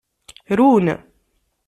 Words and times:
Run. 0.57 0.87